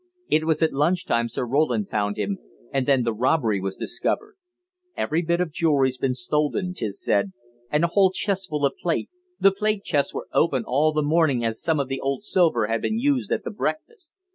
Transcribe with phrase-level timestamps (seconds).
[0.29, 2.39] It was at lunch time Sir Roland found him,
[2.73, 4.35] and then the robbery was discovered.
[4.97, 7.33] Every bit of jewellery's been stolen, 'tis said,
[7.69, 11.45] and a whole chest full of plate the plate chests were open all the morning
[11.45, 14.11] as some of the old silver had been used at the breakfast.